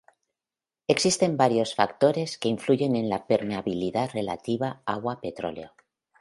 [0.87, 5.73] Existen varios factores que influyen en la permeabilidad relativa agua petróleo.